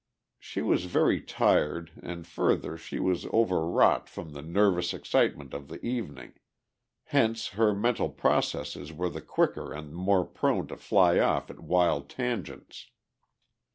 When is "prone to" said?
10.25-10.77